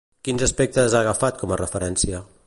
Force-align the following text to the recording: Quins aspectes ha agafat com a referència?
Quins 0.27 0.45
aspectes 0.45 0.95
ha 0.95 1.01
agafat 1.05 1.37
com 1.43 1.53
a 1.53 1.59
referència? 1.63 2.23